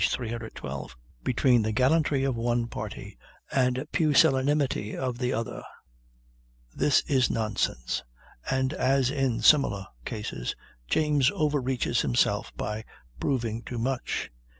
[0.03, 3.19] 312) between the "gallantry of one party
[3.51, 5.61] and pusillanimity of the other."
[6.75, 8.01] This is nonsense,
[8.49, 10.55] and, as in similar cases,
[10.87, 12.83] James overreaches himself by
[13.19, 14.31] proving too much.